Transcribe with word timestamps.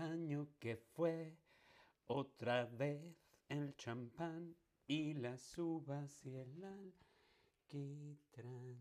año 0.00 0.48
que 0.58 0.76
fue, 0.76 1.36
otra 2.06 2.64
vez 2.64 3.02
el 3.48 3.76
champán 3.76 4.56
y 4.86 5.12
las 5.14 5.58
uvas 5.58 6.24
y 6.24 6.36
el 6.36 6.64
alquitrán 6.64 8.78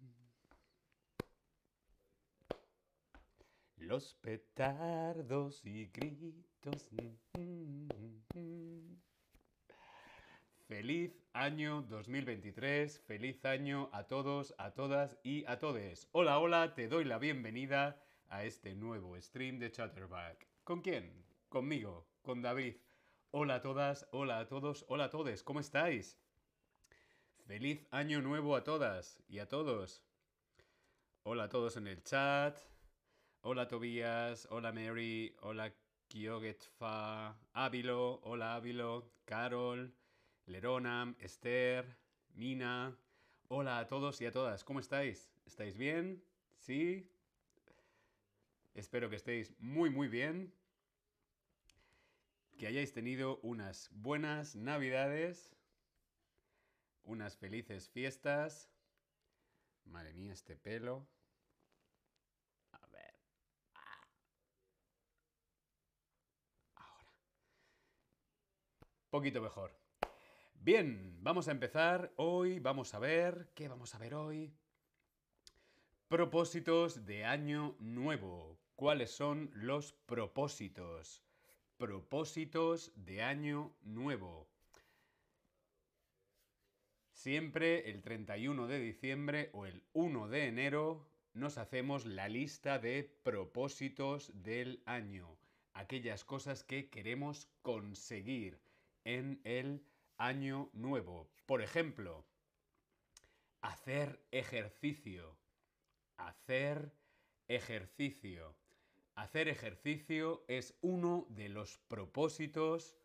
Los 3.76 4.14
petardos 4.14 5.64
y 5.64 5.86
gritos. 5.86 6.90
mm, 6.92 7.16
mm, 7.38 7.88
mm. 8.34 9.13
Feliz 10.66 11.12
año 11.34 11.82
2023, 11.82 12.98
feliz 13.00 13.44
año 13.44 13.90
a 13.92 14.04
todos, 14.04 14.54
a 14.56 14.70
todas 14.70 15.18
y 15.22 15.44
a 15.44 15.58
todes. 15.58 16.08
Hola, 16.12 16.38
hola, 16.38 16.74
te 16.74 16.88
doy 16.88 17.04
la 17.04 17.18
bienvenida 17.18 18.02
a 18.30 18.44
este 18.44 18.74
nuevo 18.74 19.20
stream 19.20 19.58
de 19.58 19.70
Chatterback. 19.70 20.48
¿Con 20.64 20.80
quién? 20.80 21.22
Conmigo, 21.50 22.08
con 22.22 22.40
David. 22.40 22.76
Hola 23.30 23.56
a 23.56 23.60
todas, 23.60 24.08
hola 24.10 24.38
a 24.38 24.46
todos, 24.46 24.86
hola 24.88 25.04
a 25.04 25.10
todes, 25.10 25.42
¿cómo 25.42 25.60
estáis? 25.60 26.18
Feliz 27.46 27.86
año 27.90 28.22
nuevo 28.22 28.56
a 28.56 28.64
todas 28.64 29.22
y 29.28 29.40
a 29.40 29.48
todos. 29.48 30.02
Hola 31.24 31.44
a 31.44 31.48
todos 31.50 31.76
en 31.76 31.88
el 31.88 32.02
chat. 32.04 32.58
Hola 33.42 33.68
Tobías, 33.68 34.48
hola 34.50 34.72
Mary, 34.72 35.36
hola 35.42 35.74
Kyogetfa, 36.08 37.38
Ávilo, 37.52 38.20
hola 38.22 38.54
Ávilo, 38.54 39.12
Carol, 39.26 39.94
Leronam, 40.46 41.16
Esther, 41.20 41.96
Mina. 42.34 42.94
Hola 43.48 43.78
a 43.78 43.86
todos 43.86 44.20
y 44.20 44.26
a 44.26 44.32
todas, 44.32 44.62
¿cómo 44.62 44.78
estáis? 44.78 45.32
¿Estáis 45.46 45.76
bien? 45.76 46.22
¿Sí? 46.58 47.10
Espero 48.74 49.08
que 49.08 49.16
estéis 49.16 49.54
muy 49.58 49.88
muy 49.88 50.08
bien. 50.08 50.52
Que 52.58 52.66
hayáis 52.66 52.92
tenido 52.92 53.38
unas 53.42 53.88
buenas 53.92 54.54
navidades, 54.54 55.56
unas 57.04 57.36
felices 57.36 57.88
fiestas. 57.88 58.70
Madre 59.86 60.12
mía, 60.12 60.32
este 60.32 60.56
pelo. 60.56 61.06
A 62.72 62.86
ver. 62.88 63.14
Ah. 63.74 64.08
Ahora. 66.76 67.12
Poquito 69.10 69.40
mejor. 69.40 69.83
Bien, 70.64 71.18
vamos 71.20 71.46
a 71.48 71.50
empezar. 71.50 72.14
Hoy 72.16 72.58
vamos 72.58 72.94
a 72.94 72.98
ver. 72.98 73.50
¿Qué 73.54 73.68
vamos 73.68 73.94
a 73.94 73.98
ver 73.98 74.14
hoy? 74.14 74.50
Propósitos 76.08 77.04
de 77.04 77.26
año 77.26 77.76
nuevo. 77.80 78.58
¿Cuáles 78.74 79.10
son 79.10 79.50
los 79.52 79.92
propósitos? 79.92 81.22
Propósitos 81.76 82.92
de 82.96 83.20
año 83.22 83.76
nuevo. 83.82 84.48
Siempre 87.12 87.90
el 87.90 88.00
31 88.00 88.66
de 88.66 88.78
diciembre 88.78 89.50
o 89.52 89.66
el 89.66 89.82
1 89.92 90.28
de 90.28 90.46
enero 90.46 91.06
nos 91.34 91.58
hacemos 91.58 92.06
la 92.06 92.30
lista 92.30 92.78
de 92.78 93.14
propósitos 93.22 94.32
del 94.34 94.82
año. 94.86 95.36
Aquellas 95.74 96.24
cosas 96.24 96.64
que 96.64 96.88
queremos 96.88 97.50
conseguir 97.60 98.58
en 99.04 99.42
el 99.44 99.84
año 100.18 100.70
nuevo. 100.72 101.28
Por 101.46 101.62
ejemplo, 101.62 102.24
hacer 103.60 104.20
ejercicio. 104.30 105.36
Hacer 106.16 106.92
ejercicio. 107.48 108.54
Hacer 109.14 109.48
ejercicio 109.48 110.44
es 110.48 110.74
uno 110.80 111.26
de 111.30 111.48
los 111.48 111.78
propósitos 111.88 112.96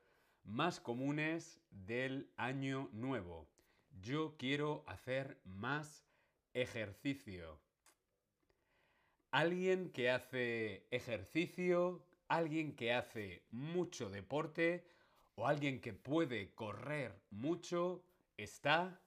más 0.44 0.80
comunes 0.80 1.60
del 1.70 2.32
año 2.36 2.90
nuevo. 2.92 3.48
Yo 4.02 4.36
quiero 4.38 4.84
hacer 4.88 5.40
más 5.44 6.06
ejercicio. 6.54 7.60
Alguien 9.32 9.92
que 9.92 10.10
hace 10.10 10.88
ejercicio, 10.90 12.04
alguien 12.28 12.76
que 12.76 12.94
hace 12.94 13.44
mucho 13.52 14.10
deporte 14.10 14.86
o 15.40 15.48
alguien 15.48 15.80
que 15.80 15.94
puede 15.94 16.54
correr 16.54 17.18
mucho 17.32 18.04
está, 18.36 19.00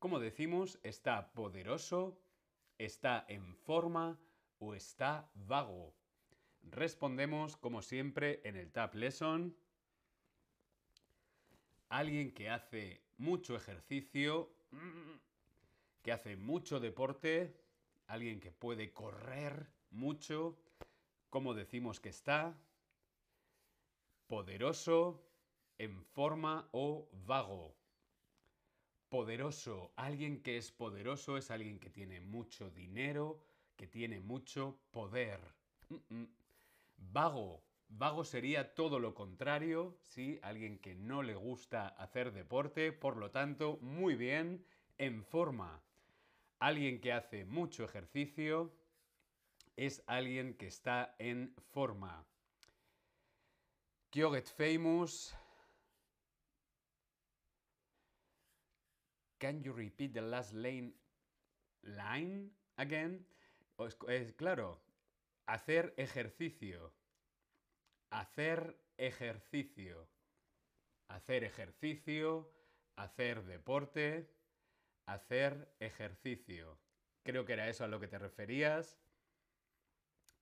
como 0.00 0.18
decimos, 0.18 0.80
está 0.82 1.32
poderoso, 1.32 2.18
está 2.76 3.24
en 3.28 3.54
forma 3.54 4.18
o 4.58 4.74
está 4.74 5.30
vago. 5.34 5.94
Respondemos 6.64 7.56
como 7.56 7.82
siempre 7.82 8.40
en 8.42 8.56
el 8.56 8.72
Tab 8.72 8.96
Lesson. 8.96 9.56
Alguien 11.88 12.32
que 12.32 12.50
hace 12.50 13.00
mucho 13.16 13.54
ejercicio, 13.54 14.50
que 16.02 16.10
hace 16.10 16.36
mucho 16.36 16.80
deporte, 16.80 17.54
alguien 18.08 18.40
que 18.40 18.50
puede 18.50 18.92
correr 18.92 19.68
mucho, 19.92 20.58
como 21.30 21.54
decimos 21.54 22.00
que 22.00 22.08
está, 22.08 22.58
poderoso, 24.26 25.27
en 25.78 26.04
forma 26.04 26.68
o 26.72 27.08
vago. 27.26 27.74
Poderoso, 29.08 29.92
alguien 29.96 30.42
que 30.42 30.58
es 30.58 30.70
poderoso 30.70 31.38
es 31.38 31.50
alguien 31.50 31.78
que 31.78 31.88
tiene 31.88 32.20
mucho 32.20 32.70
dinero, 32.70 33.42
que 33.76 33.86
tiene 33.86 34.20
mucho 34.20 34.78
poder. 34.90 35.40
Vago, 36.96 37.62
vago 37.88 38.24
sería 38.24 38.74
todo 38.74 38.98
lo 38.98 39.14
contrario, 39.14 39.96
¿sí? 40.02 40.38
Alguien 40.42 40.78
que 40.78 40.94
no 40.94 41.22
le 41.22 41.36
gusta 41.36 41.88
hacer 41.88 42.32
deporte, 42.32 42.92
por 42.92 43.16
lo 43.16 43.30
tanto, 43.30 43.78
muy 43.80 44.14
bien, 44.14 44.66
en 44.98 45.24
forma. 45.24 45.80
Alguien 46.58 47.00
que 47.00 47.12
hace 47.12 47.44
mucho 47.44 47.84
ejercicio 47.84 48.74
es 49.76 50.02
alguien 50.06 50.54
que 50.54 50.66
está 50.66 51.14
en 51.18 51.54
forma. 51.70 52.26
Kyoget 54.10 54.48
famous. 54.50 55.34
Can 59.38 59.62
you 59.62 59.72
repeat 59.72 60.14
the 60.14 60.22
last 60.22 60.52
lane 60.52 60.92
line 61.82 62.50
again? 62.76 63.24
Es 64.08 64.32
claro, 64.32 64.80
hacer 65.46 65.94
ejercicio. 65.96 66.92
Hacer 68.10 68.76
ejercicio. 68.96 70.08
Hacer 71.08 71.44
ejercicio, 71.44 72.50
hacer 72.96 73.44
deporte, 73.44 74.28
hacer 75.06 75.74
ejercicio. 75.78 76.78
Creo 77.22 77.44
que 77.44 77.52
era 77.54 77.68
eso 77.68 77.84
a 77.84 77.88
lo 77.88 78.00
que 78.00 78.08
te 78.08 78.18
referías. 78.18 78.98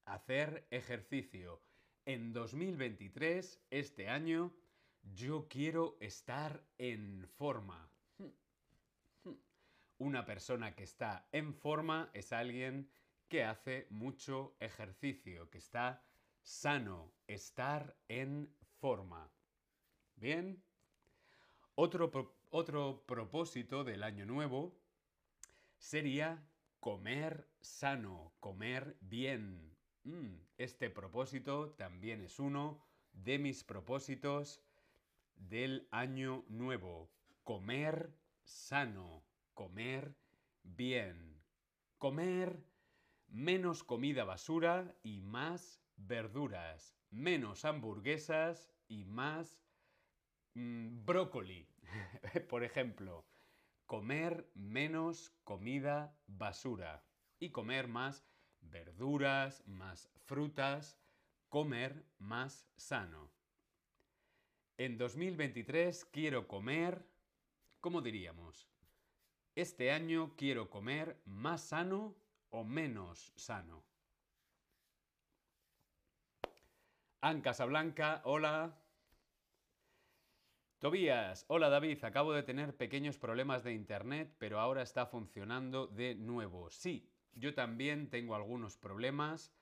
Hacer 0.06 0.66
ejercicio. 0.70 1.60
En 2.04 2.32
2023, 2.32 3.60
este 3.70 4.08
año, 4.08 4.52
yo 5.14 5.48
quiero 5.48 5.96
estar 6.00 6.64
en 6.78 7.28
forma. 7.36 7.90
Una 9.98 10.24
persona 10.24 10.74
que 10.74 10.84
está 10.84 11.26
en 11.32 11.54
forma 11.54 12.10
es 12.12 12.32
alguien 12.32 12.88
que 13.28 13.44
hace 13.44 13.86
mucho 13.90 14.54
ejercicio, 14.60 15.48
que 15.50 15.58
está 15.58 16.02
sano, 16.42 17.12
estar 17.26 17.96
en 18.08 18.54
forma. 18.78 19.30
Bien. 20.16 20.62
Otro, 21.74 22.10
otro 22.50 23.04
propósito 23.06 23.84
del 23.84 24.02
año 24.02 24.26
nuevo 24.26 24.78
sería 25.78 26.46
comer 26.80 27.48
sano, 27.60 28.32
comer 28.41 28.97
bien. 29.00 29.76
Mm, 30.04 30.36
este 30.56 30.88
propósito 30.88 31.71
también 31.71 32.21
es 32.22 32.38
uno 32.38 32.80
de 33.12 33.38
mis 33.38 33.65
propósitos 33.65 34.62
del 35.34 35.88
año 35.91 36.44
nuevo. 36.48 37.10
Comer 37.44 38.15
sano, 38.44 39.22
comer 39.56 40.14
bien. 40.62 41.42
Comer 41.98 42.62
menos 43.26 43.82
comida 43.82 44.24
basura 44.24 44.94
y 45.03 45.22
más 45.22 45.82
verduras. 45.97 46.94
Menos 47.10 47.64
hamburguesas 47.64 48.70
y 48.86 49.06
más 49.06 49.58
mm, 50.54 51.04
brócoli. 51.06 51.66
Por 52.50 52.62
ejemplo, 52.62 53.26
comer 53.86 54.48
menos 54.54 55.32
comida 55.42 56.16
basura 56.26 57.02
y 57.41 57.50
comer 57.50 57.88
más 57.88 58.24
verduras, 58.60 59.66
más 59.66 60.10
frutas, 60.26 61.00
comer 61.48 62.04
más 62.18 62.68
sano. 62.76 63.32
En 64.76 64.98
2023 64.98 66.04
quiero 66.04 66.47
comer, 66.47 67.09
¿cómo 67.80 68.02
diríamos? 68.02 68.75
Este 69.56 69.91
año 69.91 70.34
quiero 70.36 70.68
comer 70.68 71.16
más 71.24 71.62
sano 71.62 72.14
o 72.50 72.62
menos 72.62 73.32
sano. 73.36 73.82
Anne 77.22 77.41
Casablanca, 77.41 78.20
hola. 78.26 78.78
Tobías, 80.78 81.47
hola 81.48 81.70
David, 81.70 82.04
acabo 82.04 82.34
de 82.34 82.42
tener 82.42 82.76
pequeños 82.76 83.16
problemas 83.16 83.64
de 83.64 83.72
internet, 83.72 84.30
pero 84.36 84.60
ahora 84.60 84.82
está 84.82 85.06
funcionando 85.06 85.86
de 85.86 86.16
nuevo. 86.16 86.68
Sí, 86.68 87.10
yo 87.32 87.54
también 87.54 88.10
tengo 88.10 88.34
algunos 88.34 88.76
problemas 88.76 89.54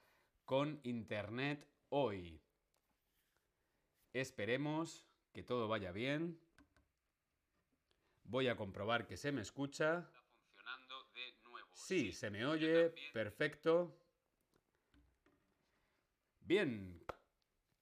con 0.45 0.81
internet 0.83 1.69
hoy. 1.91 2.43
Esperemos 4.13 5.07
que 5.33 5.45
todo 5.45 5.69
vaya 5.69 5.93
bien. 5.93 6.44
Voy 8.25 8.49
a 8.49 8.57
comprobar 8.57 9.07
que 9.07 9.17
se 9.17 9.33
me 9.33 9.43
escucha. 9.43 9.99
Está 9.99 10.23
funcionando 10.23 11.11
de 11.15 11.35
nuevo. 11.45 11.69
Sí, 11.73 12.13
se 12.13 12.31
me 12.31 12.45
oye. 12.47 12.95
Perfecto. 13.13 13.97
Bien. 16.41 17.01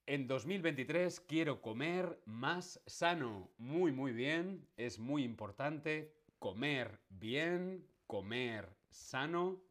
En 0.05 0.27
2023 0.27 1.21
quiero 1.21 1.63
comer 1.63 2.21
más 2.27 2.81
sano. 2.87 3.51
Muy, 3.57 3.93
muy 3.93 4.13
bien. 4.13 4.69
Es 4.77 4.99
muy 4.99 5.23
importante 5.25 6.13
comer 6.39 7.01
bien, 7.09 7.87
comer 8.09 8.77
sano, 8.91 9.63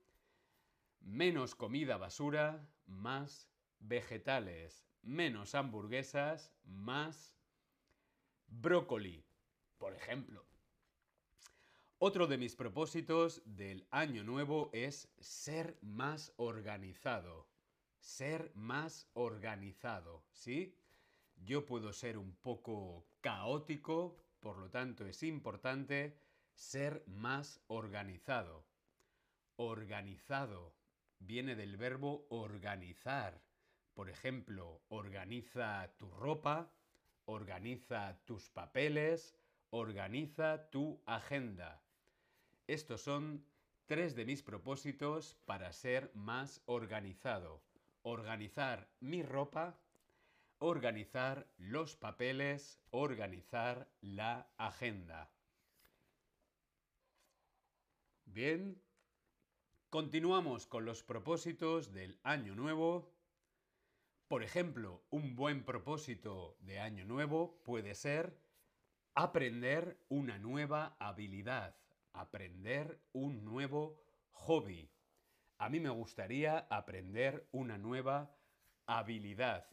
menos 1.01 1.53
comida 1.53 1.97
basura, 1.97 2.65
más 2.85 3.49
vegetales, 3.79 4.87
menos 5.01 5.53
hamburguesas, 5.53 6.53
más 6.63 7.35
brócoli, 8.47 9.25
por 9.77 9.93
ejemplo. 9.93 10.45
Otro 12.03 12.25
de 12.25 12.39
mis 12.39 12.55
propósitos 12.55 13.43
del 13.45 13.85
año 13.91 14.23
nuevo 14.23 14.71
es 14.73 15.07
ser 15.19 15.77
más 15.83 16.33
organizado. 16.37 17.47
Ser 17.99 18.51
más 18.55 19.07
organizado, 19.13 20.23
¿sí? 20.31 20.75
Yo 21.35 21.67
puedo 21.67 21.93
ser 21.93 22.17
un 22.17 22.33
poco 22.37 23.05
caótico, 23.21 24.17
por 24.39 24.57
lo 24.57 24.71
tanto 24.71 25.05
es 25.05 25.21
importante 25.21 26.17
ser 26.55 27.03
más 27.05 27.61
organizado. 27.67 28.65
Organizado 29.57 30.73
viene 31.19 31.55
del 31.55 31.77
verbo 31.77 32.25
organizar. 32.31 33.43
Por 33.93 34.09
ejemplo, 34.09 34.81
organiza 34.87 35.93
tu 35.99 36.09
ropa, 36.09 36.73
organiza 37.25 38.19
tus 38.25 38.49
papeles, 38.49 39.35
organiza 39.69 40.67
tu 40.71 40.99
agenda. 41.05 41.80
Estos 42.67 43.01
son 43.01 43.45
tres 43.85 44.15
de 44.15 44.25
mis 44.25 44.43
propósitos 44.43 45.35
para 45.45 45.73
ser 45.73 46.11
más 46.13 46.61
organizado. 46.65 47.63
Organizar 48.03 48.89
mi 48.99 49.23
ropa, 49.23 49.79
organizar 50.59 51.51
los 51.57 51.95
papeles, 51.95 52.79
organizar 52.91 53.91
la 54.01 54.51
agenda. 54.57 55.31
Bien, 58.25 58.81
continuamos 59.89 60.67
con 60.67 60.85
los 60.85 61.03
propósitos 61.03 61.91
del 61.91 62.19
año 62.23 62.55
nuevo. 62.55 63.13
Por 64.27 64.43
ejemplo, 64.43 65.03
un 65.09 65.35
buen 65.35 65.65
propósito 65.65 66.55
de 66.61 66.79
año 66.79 67.03
nuevo 67.03 67.61
puede 67.65 67.93
ser 67.95 68.39
aprender 69.15 69.97
una 70.07 70.37
nueva 70.37 70.95
habilidad, 70.99 71.75
aprender 72.13 73.01
un 73.13 73.43
nuevo 73.43 74.01
hobby. 74.31 74.89
A 75.57 75.69
mí 75.69 75.79
me 75.79 75.89
gustaría 75.89 76.57
aprender 76.69 77.47
una 77.51 77.77
nueva 77.77 78.35
habilidad. 78.85 79.67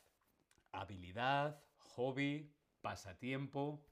Habilidad, 0.72 1.62
hobby, 1.78 2.52
pasatiempo. 2.80 3.86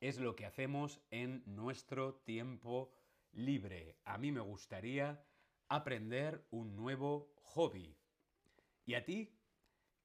Es 0.00 0.18
lo 0.18 0.36
que 0.36 0.46
hacemos 0.46 1.00
en 1.10 1.42
nuestro 1.46 2.14
tiempo 2.24 2.92
libre. 3.32 3.98
A 4.04 4.18
mí 4.18 4.32
me 4.32 4.40
gustaría 4.40 5.24
aprender 5.68 6.46
un 6.50 6.76
nuevo 6.76 7.34
hobby. 7.42 7.96
¿Y 8.84 8.94
a 8.94 9.04
ti? 9.04 9.38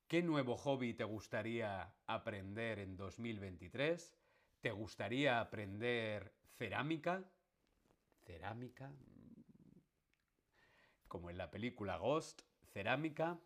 ¿Qué 0.08 0.24
nuevo 0.24 0.56
hobby 0.56 0.94
te 0.94 1.04
gustaría 1.04 1.94
aprender 2.06 2.80
en 2.80 2.96
2023? 2.96 4.16
¿Te 4.62 4.72
gustaría 4.72 5.40
aprender 5.40 6.34
cerámica? 6.58 7.24
¿Cerámica? 8.26 8.92
Como 11.08 11.30
en 11.30 11.38
la 11.38 11.52
película 11.52 11.98
Ghost, 11.98 12.42
cerámica. 12.74 13.40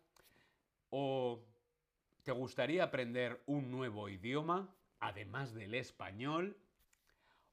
¿O 0.88 1.44
te 2.22 2.32
gustaría 2.32 2.84
aprender 2.84 3.42
un 3.46 3.70
nuevo 3.70 4.08
idioma, 4.08 4.74
además 5.00 5.52
del 5.52 5.74
español? 5.74 6.58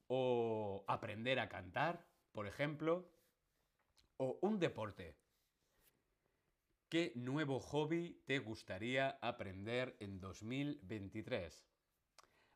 ¿O 0.08 0.86
aprender 0.88 1.40
a 1.40 1.50
cantar, 1.50 2.06
por 2.32 2.48
ejemplo? 2.48 3.12
¿O 4.18 4.40
un 4.42 4.60
deporte? 4.60 5.16
¿Qué 6.88 7.12
nuevo 7.16 7.60
hobby 7.60 8.24
te 8.26 8.40
gustaría 8.40 9.20
aprender 9.22 9.96
en 10.00 10.20
2023? 10.20 11.69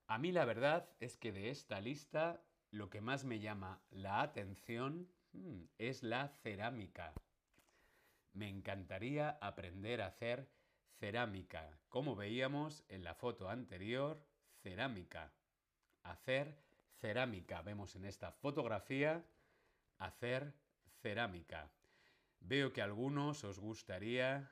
A 0.07 0.17
mí 0.17 0.31
la 0.31 0.45
verdad 0.45 0.89
es 0.99 1.17
que 1.17 1.31
de 1.31 1.49
esta 1.49 1.79
lista 1.81 2.41
lo 2.71 2.89
que 2.89 3.01
más 3.01 3.23
me 3.23 3.39
llama 3.39 3.81
la 3.91 4.21
atención 4.21 5.07
hmm, 5.33 5.63
es 5.77 6.03
la 6.03 6.29
cerámica. 6.41 7.13
Me 8.33 8.49
encantaría 8.49 9.37
aprender 9.41 10.01
a 10.01 10.07
hacer 10.07 10.49
cerámica. 10.99 11.77
Como 11.89 12.15
veíamos 12.15 12.83
en 12.89 13.03
la 13.03 13.13
foto 13.13 13.49
anterior, 13.49 14.25
cerámica. 14.61 15.31
Hacer 16.01 16.57
cerámica. 16.99 17.61
Vemos 17.61 17.95
en 17.95 18.05
esta 18.05 18.31
fotografía 18.31 19.23
hacer 19.99 20.53
cerámica. 21.01 21.69
Veo 22.39 22.73
que 22.73 22.81
a 22.81 22.85
algunos 22.85 23.43
os 23.43 23.59
gustaría 23.59 24.51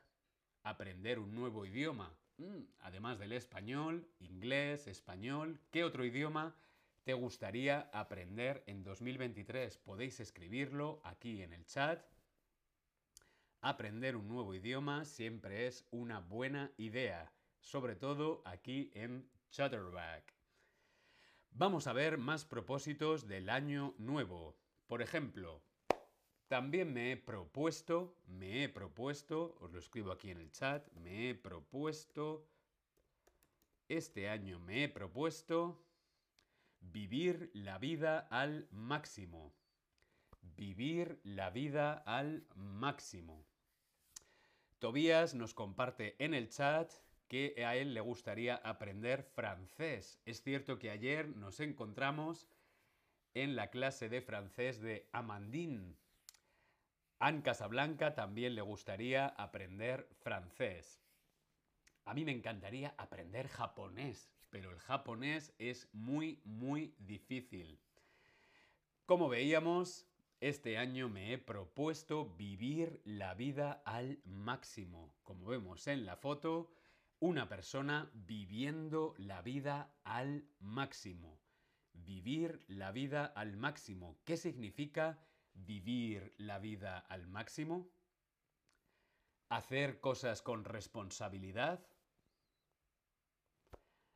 aprender 0.64 1.20
un 1.20 1.34
nuevo 1.34 1.66
idioma. 1.66 2.16
Mm, 2.38 2.64
además 2.80 3.20
del 3.20 3.34
español, 3.34 4.08
inglés, 4.20 4.88
español, 4.88 5.60
¿qué 5.72 5.84
otro 5.84 6.06
idioma 6.06 6.56
te 7.04 7.14
gustaría 7.14 7.90
aprender 7.94 8.64
en 8.68 8.84
2023? 8.84 9.78
Podéis 9.78 10.20
escribirlo 10.20 11.02
aquí 11.04 11.42
en 11.42 11.54
el 11.54 11.66
chat. 11.66 12.04
Aprender 13.62 14.16
un 14.16 14.28
nuevo 14.28 14.56
idioma 14.56 15.06
siempre 15.06 15.68
es 15.68 15.86
una 15.92 16.20
buena 16.20 16.72
idea, 16.78 17.32
sobre 17.60 17.96
todo 17.96 18.42
aquí 18.46 18.92
en 18.96 19.30
Chatterback. 19.52 20.34
Vamos 21.52 21.86
a 21.86 21.94
ver 21.94 22.18
más 22.18 22.46
propósitos 22.46 23.28
del 23.28 23.50
año 23.50 23.94
nuevo. 23.98 24.58
Por 24.88 25.02
ejemplo, 25.02 25.62
también 26.52 26.92
me 26.92 27.14
he 27.14 27.16
propuesto, 27.16 28.18
me 28.28 28.62
he 28.62 28.68
propuesto, 28.68 29.56
os 29.62 29.72
lo 29.72 29.80
escribo 29.80 30.12
aquí 30.12 30.32
en 30.32 30.38
el 30.38 30.52
chat, 30.52 30.86
me 30.96 31.30
he 31.30 31.34
propuesto, 31.34 32.46
este 33.88 34.28
año 34.28 34.60
me 34.60 34.84
he 34.84 34.90
propuesto 34.90 35.82
vivir 36.82 37.52
la 37.54 37.78
vida 37.78 38.28
al 38.30 38.68
máximo. 38.70 39.54
Vivir 40.58 41.22
la 41.24 41.52
vida 41.52 41.94
al 42.06 42.46
máximo. 42.56 43.46
Tobías 44.80 45.34
nos 45.34 45.54
comparte 45.54 46.18
en 46.20 46.34
el 46.34 46.50
chat 46.50 46.92
que 47.30 47.64
a 47.66 47.78
él 47.78 47.94
le 47.94 48.02
gustaría 48.02 48.58
aprender 48.58 49.24
francés. 49.24 50.20
Es 50.26 50.44
cierto 50.44 50.80
que 50.80 50.90
ayer 50.90 51.30
nos 51.30 51.62
encontramos 51.62 52.46
en 53.34 53.56
la 53.56 53.70
clase 53.70 54.10
de 54.10 54.22
francés 54.22 54.82
de 54.82 55.08
Amandine. 55.14 56.01
Anne 57.24 57.44
Casablanca 57.44 58.16
también 58.16 58.56
le 58.56 58.64
gustaría 58.64 59.28
aprender 59.28 60.10
francés. 60.24 61.00
A 62.04 62.16
mí 62.16 62.26
me 62.26 62.32
encantaría 62.32 62.96
aprender 62.98 63.48
japonés, 63.48 64.32
pero 64.50 64.72
el 64.72 64.80
japonés 64.80 65.54
es 65.60 65.88
muy, 65.94 66.42
muy 66.46 66.96
difícil. 66.98 67.80
Como 69.06 69.30
veíamos, 69.30 70.08
este 70.40 70.80
año 70.80 71.10
me 71.10 71.32
he 71.32 71.38
propuesto 71.38 72.26
vivir 72.38 73.00
la 73.06 73.36
vida 73.36 73.84
al 73.86 74.20
máximo. 74.26 75.14
Como 75.22 75.46
vemos 75.46 75.86
en 75.86 76.08
la 76.08 76.16
foto, 76.16 76.72
una 77.20 77.48
persona 77.48 78.10
viviendo 78.16 79.14
la 79.20 79.44
vida 79.44 79.94
al 80.04 80.44
máximo. 80.60 81.40
Vivir 81.94 82.66
la 82.68 82.92
vida 82.92 83.26
al 83.26 83.58
máximo. 83.58 84.18
¿Qué 84.26 84.38
significa 84.38 85.20
vivir 85.66 86.34
la 86.38 86.60
vida 86.60 87.00
al 87.00 87.28
máximo? 87.28 87.90
Hacer 89.50 90.00
cosas 90.00 90.42
con 90.42 90.64
responsabilidad. 90.66 91.86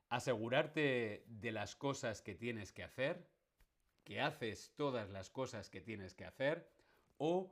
Asegurarte 0.09 1.25
de 1.27 1.51
las 1.51 1.75
cosas 1.75 2.21
que 2.21 2.35
tienes 2.35 2.71
que 2.71 2.83
hacer. 2.83 3.29
que 4.05 4.21
haces 4.21 4.71
todas 4.75 5.09
las 5.09 5.29
cosas 5.31 5.69
que 5.69 5.81
tienes 5.81 6.13
que 6.13 6.25
hacer, 6.25 6.69
o 7.17 7.51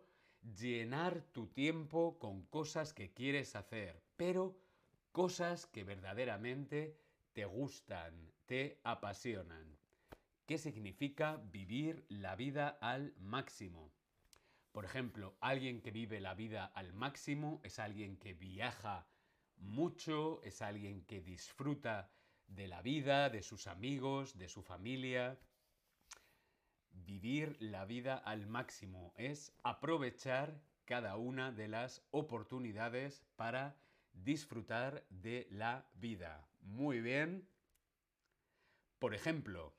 llenar 0.55 1.21
tu 1.31 1.47
tiempo 1.47 2.19
con 2.19 2.43
cosas 2.45 2.93
que 2.93 3.11
quieres 3.11 3.55
hacer, 3.55 4.03
pero 4.15 4.55
cosas 5.11 5.65
que 5.65 5.83
verdaderamente 5.83 6.95
te 7.33 7.45
gustan, 7.45 8.31
te 8.45 8.79
apasionan. 8.83 9.82
¿Qué 10.45 10.57
significa 10.57 11.37
vivir 11.37 12.05
la 12.09 12.35
vida 12.35 12.67
al 12.81 13.13
máximo? 13.17 13.93
Por 14.73 14.83
ejemplo, 14.83 15.37
alguien 15.39 15.81
que 15.81 15.91
vive 15.91 16.19
la 16.19 16.33
vida 16.33 16.65
al 16.65 16.91
máximo 16.91 17.61
es 17.63 17.79
alguien 17.79 18.17
que 18.17 18.33
viaja 18.33 19.07
mucho, 19.55 20.41
es 20.43 20.61
alguien 20.61 21.05
que 21.05 21.21
disfruta 21.21 22.11
de 22.47 22.67
la 22.67 22.81
vida, 22.81 23.29
de 23.29 23.41
sus 23.41 23.67
amigos, 23.67 24.37
de 24.37 24.49
su 24.49 24.63
familia. 24.63 25.39
Vivir 26.91 27.55
la 27.61 27.85
vida 27.85 28.17
al 28.17 28.45
máximo 28.45 29.13
es 29.15 29.55
aprovechar 29.63 30.61
cada 30.83 31.15
una 31.15 31.53
de 31.53 31.69
las 31.69 32.05
oportunidades 32.11 33.23
para 33.37 33.77
disfrutar 34.11 35.05
de 35.09 35.47
la 35.51 35.87
vida. 35.93 36.45
Muy 36.59 36.99
bien. 36.99 37.47
Por 38.99 39.15
ejemplo, 39.15 39.73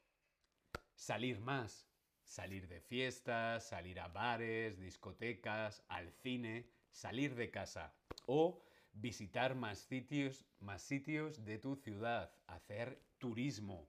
salir 0.95 1.41
más, 1.41 1.87
salir 2.25 2.69
de 2.69 2.81
fiestas, 2.81 3.69
salir 3.69 4.01
a 4.01 4.09
bares, 4.09 4.79
discotecas, 4.79 5.83
al 5.89 6.11
cine, 6.13 6.67
salir 6.91 7.35
de 7.35 7.51
casa 7.51 7.95
o 8.27 8.63
visitar 8.93 9.55
más 9.55 9.79
sitios, 9.79 10.47
más 10.61 10.83
sitios 10.83 11.45
de 11.45 11.59
tu 11.59 11.77
ciudad, 11.77 12.33
hacer 12.47 13.01
turismo 13.19 13.89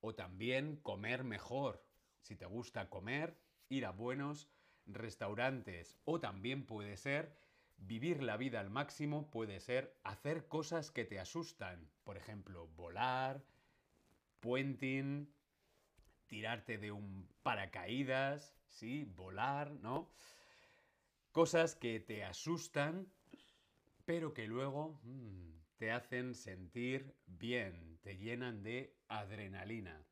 o 0.00 0.14
también 0.14 0.76
comer 0.76 1.24
mejor. 1.24 1.84
Si 2.20 2.36
te 2.36 2.46
gusta 2.46 2.88
comer, 2.88 3.36
ir 3.68 3.86
a 3.86 3.90
buenos 3.90 4.48
restaurantes 4.86 5.96
o 6.04 6.20
también 6.20 6.66
puede 6.66 6.96
ser 6.96 7.36
vivir 7.76 8.22
la 8.22 8.36
vida 8.36 8.60
al 8.60 8.70
máximo, 8.70 9.30
puede 9.30 9.60
ser 9.60 9.96
hacer 10.04 10.46
cosas 10.46 10.90
que 10.90 11.04
te 11.04 11.18
asustan, 11.18 11.90
por 12.04 12.16
ejemplo, 12.16 12.68
volar, 12.68 13.42
puenting, 14.40 15.28
tirarte 16.26 16.78
de 16.78 16.92
un 16.92 17.28
paracaídas, 17.42 18.54
sí, 18.68 19.04
volar, 19.04 19.72
¿no? 19.72 20.10
Cosas 21.32 21.74
que 21.74 22.00
te 22.00 22.24
asustan 22.24 23.08
pero 24.04 24.34
que 24.34 24.46
luego 24.46 25.00
mm, 25.02 25.54
te 25.78 25.90
hacen 25.90 26.34
sentir 26.34 27.14
bien, 27.26 27.98
te 28.02 28.16
llenan 28.16 28.62
de 28.62 28.94
adrenalina. 29.08 30.04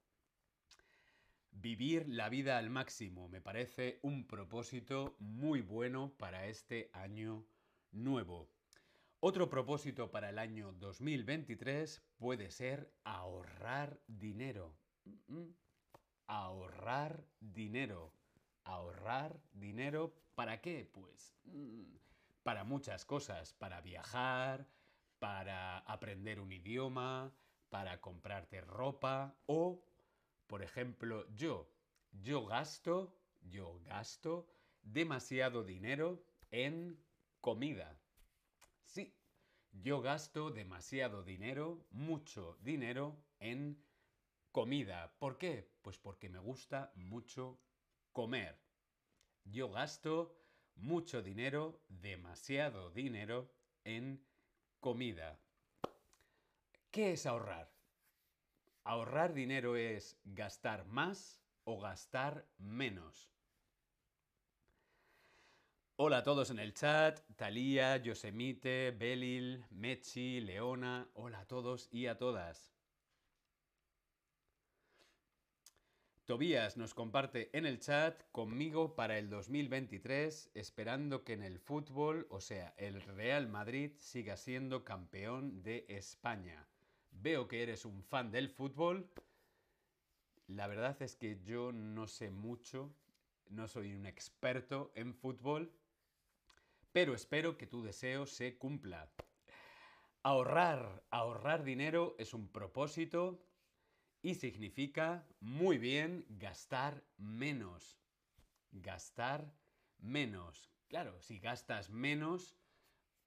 Vivir 1.50 2.08
la 2.08 2.30
vida 2.30 2.56
al 2.56 2.70
máximo 2.70 3.28
me 3.28 3.40
parece 3.40 3.98
un 4.02 4.26
propósito 4.26 5.16
muy 5.18 5.60
bueno 5.60 6.14
para 6.18 6.46
este 6.46 6.90
año 6.94 7.46
nuevo. 7.90 8.48
Otro 9.20 9.50
propósito 9.50 10.10
para 10.10 10.30
el 10.30 10.38
año 10.38 10.72
2023 10.72 12.02
puede 12.16 12.50
ser 12.50 12.90
ahorrar 13.04 14.00
dinero. 14.06 14.74
Ahorrar 16.32 17.26
dinero. 17.40 18.14
Ahorrar 18.64 19.38
dinero. 19.52 20.14
¿Para 20.34 20.62
qué? 20.62 20.88
Pues 20.90 21.36
mm, 21.44 21.94
para 22.42 22.64
muchas 22.64 23.04
cosas, 23.04 23.52
para 23.52 23.82
viajar, 23.82 24.66
para 25.18 25.80
aprender 25.80 26.40
un 26.40 26.50
idioma, 26.50 27.34
para 27.68 28.00
comprarte 28.00 28.62
ropa 28.62 29.36
o, 29.44 29.84
por 30.46 30.62
ejemplo, 30.62 31.26
yo, 31.34 31.70
yo 32.12 32.46
gasto, 32.46 33.14
yo 33.42 33.82
gasto 33.84 34.48
demasiado 34.80 35.64
dinero 35.64 36.24
en 36.50 36.98
comida. 37.42 38.00
Sí, 38.86 39.14
yo 39.70 40.00
gasto 40.00 40.50
demasiado 40.50 41.24
dinero, 41.24 41.86
mucho 41.90 42.56
dinero 42.62 43.22
en 43.38 43.84
comida. 44.50 45.14
¿Por 45.18 45.36
qué? 45.36 45.71
Pues 45.82 45.98
porque 45.98 46.28
me 46.28 46.38
gusta 46.38 46.92
mucho 46.94 47.60
comer. 48.12 48.58
Yo 49.44 49.70
gasto 49.70 50.38
mucho 50.76 51.22
dinero, 51.22 51.82
demasiado 51.88 52.90
dinero 52.90 53.52
en 53.84 54.24
comida. 54.80 55.38
¿Qué 56.90 57.12
es 57.12 57.26
ahorrar? 57.26 57.72
Ahorrar 58.84 59.34
dinero 59.34 59.76
es 59.76 60.18
gastar 60.24 60.86
más 60.86 61.40
o 61.64 61.80
gastar 61.80 62.46
menos. 62.58 63.32
Hola 65.96 66.18
a 66.18 66.22
todos 66.22 66.50
en 66.50 66.58
el 66.58 66.74
chat, 66.74 67.20
Talía, 67.36 67.96
Yosemite, 67.96 68.90
Belil, 68.90 69.64
Mechi, 69.70 70.40
Leona, 70.40 71.08
hola 71.14 71.40
a 71.40 71.46
todos 71.46 71.88
y 71.92 72.06
a 72.06 72.18
todas. 72.18 72.72
Tobías 76.32 76.78
nos 76.78 76.94
comparte 76.94 77.50
en 77.52 77.66
el 77.66 77.78
chat 77.78 78.18
conmigo 78.32 78.96
para 78.96 79.18
el 79.18 79.28
2023, 79.28 80.52
esperando 80.54 81.24
que 81.24 81.34
en 81.34 81.42
el 81.42 81.58
fútbol, 81.58 82.26
o 82.30 82.40
sea, 82.40 82.72
el 82.78 83.02
Real 83.02 83.48
Madrid, 83.48 83.92
siga 83.98 84.38
siendo 84.38 84.82
campeón 84.82 85.62
de 85.62 85.84
España. 85.90 86.66
Veo 87.10 87.48
que 87.48 87.62
eres 87.62 87.84
un 87.84 88.02
fan 88.02 88.30
del 88.30 88.48
fútbol. 88.48 89.10
La 90.46 90.68
verdad 90.68 91.02
es 91.02 91.16
que 91.16 91.38
yo 91.44 91.70
no 91.70 92.06
sé 92.06 92.30
mucho, 92.30 92.94
no 93.50 93.68
soy 93.68 93.92
un 93.92 94.06
experto 94.06 94.90
en 94.94 95.12
fútbol, 95.12 95.70
pero 96.92 97.14
espero 97.14 97.58
que 97.58 97.66
tu 97.66 97.82
deseo 97.82 98.24
se 98.24 98.56
cumpla. 98.56 99.10
Ahorrar, 100.22 101.04
ahorrar 101.10 101.62
dinero 101.62 102.16
es 102.18 102.32
un 102.32 102.48
propósito 102.48 103.38
y 104.22 104.36
significa 104.36 105.26
muy 105.40 105.78
bien 105.78 106.24
gastar 106.28 107.02
menos. 107.18 107.98
Gastar 108.70 109.52
menos. 109.98 110.70
Claro, 110.88 111.20
si 111.20 111.40
gastas 111.40 111.90
menos, 111.90 112.56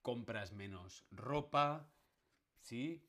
compras 0.02 0.54
menos 0.54 1.06
ropa, 1.12 1.92
¿sí? 2.62 3.04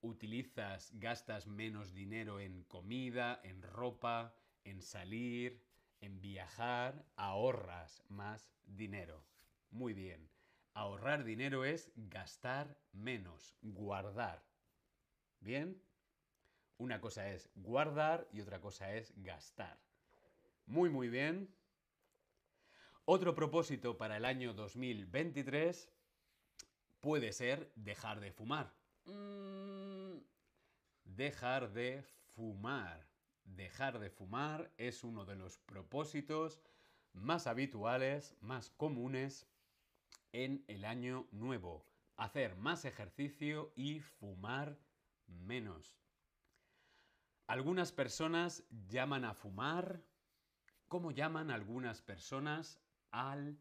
Utilizas, 0.00 0.90
gastas 0.94 1.46
menos 1.46 1.92
dinero 1.92 2.40
en 2.40 2.64
comida, 2.64 3.40
en 3.44 3.62
ropa, 3.62 4.34
en 4.64 4.82
salir, 4.82 5.62
en 6.00 6.20
viajar, 6.20 7.04
ahorras 7.16 8.02
más 8.08 8.50
dinero. 8.64 9.24
Muy 9.70 9.92
bien. 9.92 10.28
Ahorrar 10.74 11.24
dinero 11.24 11.64
es 11.64 11.92
gastar 11.94 12.78
menos, 12.92 13.54
guardar. 13.60 14.42
¿Bien? 15.40 15.80
Una 16.82 17.00
cosa 17.00 17.30
es 17.30 17.48
guardar 17.54 18.26
y 18.32 18.40
otra 18.40 18.60
cosa 18.60 18.92
es 18.92 19.12
gastar. 19.14 19.78
Muy, 20.66 20.90
muy 20.90 21.08
bien. 21.08 21.48
Otro 23.04 23.36
propósito 23.36 23.96
para 23.96 24.16
el 24.16 24.24
año 24.24 24.52
2023 24.52 25.88
puede 26.98 27.32
ser 27.32 27.70
dejar 27.76 28.18
de 28.18 28.32
fumar. 28.32 28.74
Mm, 29.04 30.16
dejar 31.04 31.72
de 31.72 32.02
fumar. 32.34 33.06
Dejar 33.44 34.00
de 34.00 34.10
fumar 34.10 34.72
es 34.76 35.04
uno 35.04 35.24
de 35.24 35.36
los 35.36 35.58
propósitos 35.58 36.60
más 37.12 37.46
habituales, 37.46 38.34
más 38.40 38.70
comunes 38.70 39.46
en 40.32 40.64
el 40.66 40.84
año 40.84 41.28
nuevo. 41.30 41.86
Hacer 42.16 42.56
más 42.56 42.84
ejercicio 42.84 43.72
y 43.76 44.00
fumar 44.00 44.76
menos. 45.28 46.01
Algunas 47.46 47.92
personas 47.92 48.64
llaman 48.88 49.24
a 49.24 49.34
fumar. 49.34 50.02
¿Cómo 50.88 51.10
llaman 51.10 51.50
algunas 51.50 52.02
personas 52.02 52.80
al 53.10 53.58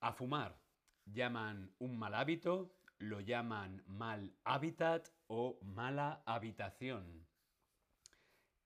a 0.00 0.12
fumar? 0.12 0.60
Llaman 1.04 1.74
un 1.78 1.98
mal 1.98 2.14
hábito, 2.14 2.74
lo 2.98 3.20
llaman 3.20 3.82
mal 3.86 4.36
hábitat 4.44 5.08
o 5.26 5.58
mala 5.62 6.22
habitación. 6.26 7.26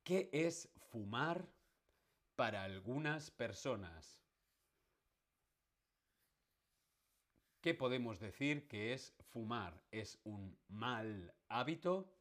¿Qué 0.03 0.31
es 0.33 0.69
fumar 0.91 1.49
para 2.35 2.65
algunas 2.65 3.31
personas? 3.31 4.23
¿Qué 7.61 7.75
podemos 7.75 8.19
decir 8.19 8.67
que 8.67 8.93
es 8.93 9.15
fumar? 9.31 9.81
¿Es 9.93 10.19
un 10.25 10.59
mal 10.67 11.33
hábito? 11.49 12.13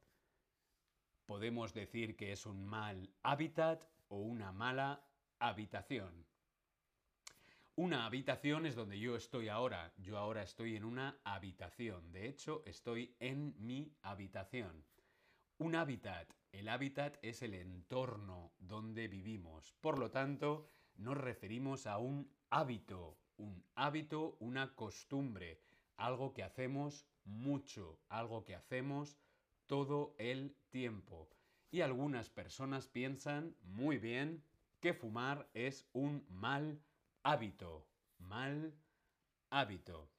Podemos 1.31 1.73
decir 1.73 2.17
que 2.17 2.33
es 2.33 2.45
un 2.45 2.65
mal 2.65 3.09
hábitat 3.23 3.85
o 4.09 4.17
una 4.17 4.51
mala 4.51 5.01
habitación. 5.39 6.25
Una 7.77 8.05
habitación 8.05 8.65
es 8.65 8.75
donde 8.75 8.99
yo 8.99 9.15
estoy 9.15 9.47
ahora. 9.47 9.93
Yo 9.95 10.17
ahora 10.17 10.43
estoy 10.43 10.75
en 10.75 10.83
una 10.83 11.21
habitación. 11.23 12.11
De 12.11 12.27
hecho, 12.27 12.63
estoy 12.65 13.15
en 13.21 13.55
mi 13.57 13.95
habitación. 14.01 14.83
Un 15.57 15.75
hábitat. 15.75 16.27
El 16.51 16.67
hábitat 16.67 17.17
es 17.21 17.41
el 17.43 17.53
entorno 17.53 18.51
donde 18.59 19.07
vivimos. 19.07 19.73
Por 19.79 19.99
lo 19.99 20.11
tanto, 20.11 20.67
nos 20.97 21.15
referimos 21.15 21.87
a 21.87 21.97
un 21.97 22.29
hábito. 22.49 23.17
Un 23.37 23.63
hábito, 23.75 24.35
una 24.41 24.75
costumbre. 24.75 25.61
Algo 25.95 26.33
que 26.33 26.43
hacemos 26.43 27.07
mucho. 27.23 28.01
Algo 28.09 28.43
que 28.43 28.53
hacemos 28.53 29.17
todo 29.71 30.13
el 30.17 30.53
tiempo. 30.69 31.29
Y 31.71 31.79
algunas 31.79 32.29
personas 32.29 32.89
piensan 32.89 33.55
muy 33.61 33.99
bien 33.99 34.43
que 34.81 34.93
fumar 34.93 35.49
es 35.53 35.87
un 35.93 36.25
mal 36.27 36.81
hábito. 37.23 37.87
Mal 38.17 38.73
hábito. 39.49 40.09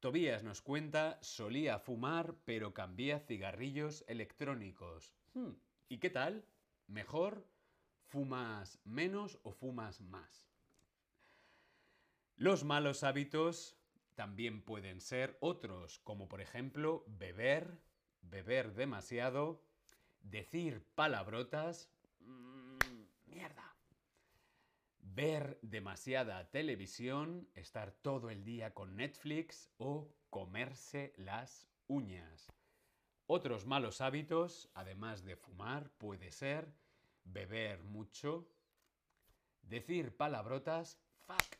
Tobías 0.00 0.42
nos 0.42 0.60
cuenta, 0.60 1.20
solía 1.22 1.78
fumar, 1.78 2.34
pero 2.44 2.74
cambié 2.74 3.12
a 3.12 3.20
cigarrillos 3.20 4.04
electrónicos. 4.08 5.14
Hmm, 5.34 5.52
¿Y 5.88 5.98
qué 5.98 6.10
tal? 6.10 6.44
¿Mejor? 6.88 7.46
¿Fumas 8.08 8.80
menos 8.82 9.38
o 9.44 9.52
fumas 9.52 10.00
más? 10.00 10.48
Los 12.34 12.64
malos 12.64 13.04
hábitos 13.04 13.76
también 14.16 14.62
pueden 14.62 15.00
ser 15.00 15.38
otros, 15.38 16.00
como 16.00 16.28
por 16.28 16.40
ejemplo 16.40 17.04
beber, 17.06 17.78
beber 18.22 18.74
demasiado, 18.74 19.62
decir 20.20 20.84
palabrotas, 20.94 21.90
mmm, 22.20 22.78
mierda, 23.26 23.76
ver 25.00 25.58
demasiada 25.62 26.50
televisión, 26.50 27.48
estar 27.54 27.92
todo 27.92 28.30
el 28.30 28.44
día 28.44 28.72
con 28.72 28.96
Netflix 28.96 29.70
o 29.76 30.08
comerse 30.30 31.12
las 31.16 31.68
uñas. 31.86 32.52
Otros 33.26 33.66
malos 33.66 34.00
hábitos, 34.00 34.70
además 34.74 35.24
de 35.24 35.36
fumar, 35.36 35.90
puede 35.98 36.30
ser 36.30 36.72
beber 37.24 37.82
mucho, 37.82 38.48
decir 39.62 40.16
palabrotas, 40.16 40.98
fuck, 41.26 41.56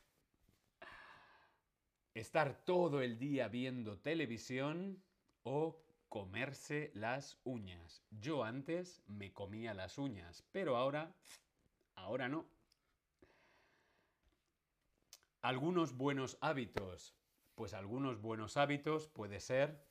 estar 2.13 2.63
todo 2.65 3.01
el 3.01 3.17
día 3.17 3.47
viendo 3.47 3.99
televisión 3.99 5.03
o 5.43 5.82
comerse 6.13 6.91
las 6.93 7.39
uñas. 7.43 8.03
Yo 8.11 8.43
antes 8.43 9.01
me 9.07 9.33
comía 9.33 9.73
las 9.73 9.97
uñas, 9.97 10.43
pero 10.51 10.77
ahora, 10.77 11.11
ahora 11.95 12.29
no. 12.29 12.45
Algunos 15.41 15.97
buenos 15.97 16.37
hábitos. 16.39 17.15
Pues 17.55 17.73
algunos 17.73 18.21
buenos 18.21 18.57
hábitos 18.57 19.07
puede 19.07 19.39
ser, 19.39 19.83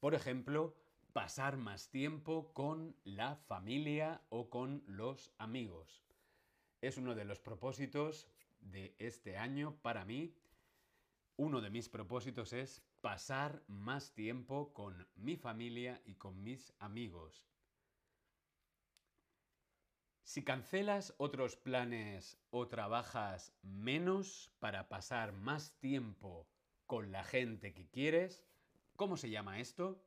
por 0.00 0.14
ejemplo, 0.14 0.78
pasar 1.12 1.58
más 1.58 1.90
tiempo 1.90 2.54
con 2.54 2.96
la 3.04 3.36
familia 3.36 4.22
o 4.30 4.48
con 4.48 4.82
los 4.86 5.30
amigos. 5.36 6.06
Es 6.80 6.96
uno 6.96 7.14
de 7.14 7.26
los 7.26 7.38
propósitos 7.38 8.30
de 8.60 8.94
este 8.98 9.36
año 9.36 9.76
para 9.82 10.06
mí. 10.06 10.34
Uno 11.36 11.60
de 11.60 11.70
mis 11.70 11.88
propósitos 11.88 12.52
es 12.52 12.80
pasar 13.00 13.64
más 13.66 14.14
tiempo 14.14 14.72
con 14.72 15.08
mi 15.16 15.36
familia 15.36 16.00
y 16.04 16.14
con 16.14 16.44
mis 16.44 16.72
amigos. 16.78 17.44
Si 20.22 20.44
cancelas 20.44 21.12
otros 21.18 21.56
planes 21.56 22.38
o 22.50 22.68
trabajas 22.68 23.52
menos 23.62 24.52
para 24.60 24.88
pasar 24.88 25.32
más 25.32 25.76
tiempo 25.80 26.48
con 26.86 27.10
la 27.10 27.24
gente 27.24 27.74
que 27.74 27.90
quieres, 27.90 28.46
¿cómo 28.94 29.16
se 29.16 29.28
llama 29.28 29.58
esto? 29.58 30.06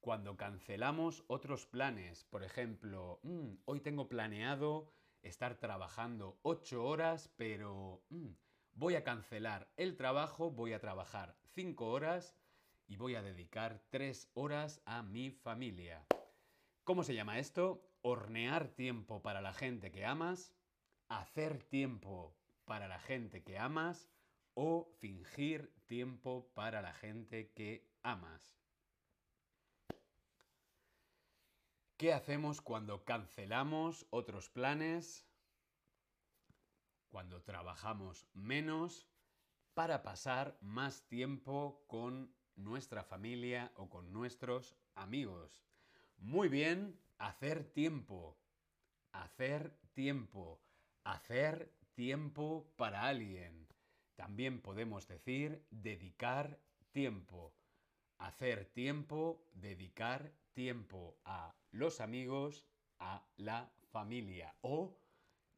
Cuando 0.00 0.36
cancelamos 0.36 1.24
otros 1.26 1.66
planes, 1.66 2.24
por 2.24 2.44
ejemplo, 2.44 3.18
mm, 3.24 3.54
hoy 3.64 3.80
tengo 3.80 4.08
planeado 4.08 4.92
estar 5.20 5.56
trabajando 5.56 6.38
8 6.42 6.84
horas, 6.84 7.28
pero 7.36 8.04
mm, 8.10 8.28
voy 8.78 8.94
a 8.94 9.02
cancelar 9.02 9.68
el 9.76 9.96
trabajo, 9.96 10.52
voy 10.52 10.72
a 10.72 10.78
trabajar 10.78 11.36
5 11.54 11.90
horas 11.90 12.36
y 12.86 12.96
voy 12.96 13.16
a 13.16 13.22
dedicar 13.22 13.82
3 13.90 14.30
horas 14.34 14.80
a 14.84 15.02
mi 15.02 15.32
familia. 15.32 16.06
¿Cómo 16.84 17.02
se 17.02 17.14
llama 17.14 17.40
esto? 17.40 17.84
hornear 18.02 18.68
tiempo 18.68 19.20
para 19.20 19.40
la 19.40 19.52
gente 19.52 19.90
que 19.90 20.06
amas, 20.06 20.54
hacer 21.08 21.64
tiempo 21.64 22.36
para 22.64 22.86
la 22.86 23.00
gente 23.00 23.42
que 23.42 23.58
amas 23.58 24.08
o 24.54 24.88
fingir 25.00 25.74
tiempo 25.86 26.48
para 26.54 26.80
la 26.80 26.94
gente 26.94 27.50
que 27.50 27.90
amas. 28.04 28.56
¿Qué 31.96 32.12
hacemos 32.12 32.60
cuando 32.60 33.04
cancelamos 33.04 34.06
otros 34.10 34.48
planes? 34.48 35.27
Cuando 37.10 37.42
trabajamos 37.42 38.26
menos 38.34 39.08
para 39.74 40.02
pasar 40.02 40.58
más 40.60 41.06
tiempo 41.08 41.84
con 41.86 42.34
nuestra 42.56 43.04
familia 43.04 43.72
o 43.76 43.88
con 43.88 44.12
nuestros 44.12 44.76
amigos. 44.94 45.64
Muy 46.16 46.48
bien, 46.48 46.98
Hacer 47.18 47.64
tiempo. 47.72 48.38
Hacer 49.12 49.76
tiempo. 49.92 50.60
Hacer 51.02 51.74
tiempo 51.94 52.72
para 52.76 53.08
alguien. 53.08 53.66
También 54.14 54.60
podemos 54.60 55.08
decir 55.08 55.66
dedicar 55.70 56.60
tiempo. 56.92 57.54
Hacer 58.18 58.66
tiempo, 58.66 59.44
dedicar 59.52 60.32
tiempo 60.54 61.18
a 61.24 61.56
los 61.72 62.00
amigos, 62.00 62.64
a 63.00 63.26
la 63.36 63.72
familia 63.90 64.54
o 64.60 64.96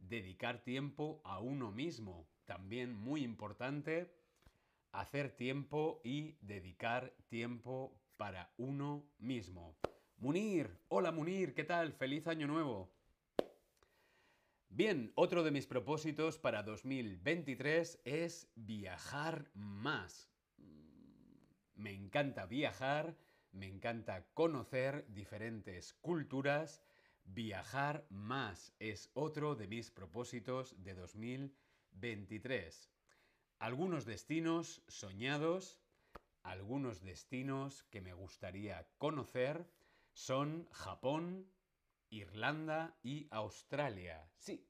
dedicar 0.00 0.62
tiempo 0.62 1.20
a 1.24 1.40
uno 1.40 1.70
mismo. 1.70 2.26
También 2.44 2.94
muy 2.94 3.22
importante, 3.22 4.12
hacer 4.92 5.30
tiempo 5.36 6.00
y 6.04 6.36
dedicar 6.40 7.14
tiempo 7.28 8.00
para 8.16 8.52
uno 8.56 9.04
mismo. 9.18 9.76
Munir, 10.16 10.78
hola 10.88 11.12
Munir, 11.12 11.54
¿qué 11.54 11.64
tal? 11.64 11.92
Feliz 11.92 12.26
año 12.26 12.46
nuevo. 12.46 12.92
Bien, 14.68 15.12
otro 15.14 15.42
de 15.42 15.50
mis 15.50 15.66
propósitos 15.66 16.38
para 16.38 16.62
2023 16.62 18.02
es 18.04 18.48
viajar 18.54 19.50
más. 19.54 20.30
Me 21.74 21.92
encanta 21.92 22.46
viajar, 22.46 23.16
me 23.52 23.66
encanta 23.66 24.26
conocer 24.34 25.06
diferentes 25.08 25.94
culturas. 25.94 26.84
Viajar 27.32 28.04
más 28.10 28.74
es 28.80 29.08
otro 29.14 29.54
de 29.54 29.68
mis 29.68 29.92
propósitos 29.92 30.74
de 30.82 30.94
2023. 30.94 32.90
Algunos 33.60 34.04
destinos 34.04 34.82
soñados, 34.88 35.78
algunos 36.42 37.02
destinos 37.02 37.84
que 37.84 38.00
me 38.00 38.14
gustaría 38.14 38.88
conocer 38.98 39.70
son 40.12 40.68
Japón, 40.72 41.46
Irlanda 42.10 42.96
y 43.04 43.28
Australia. 43.30 44.28
Sí, 44.36 44.66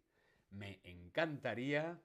me 0.51 0.81
encantaría 0.85 1.99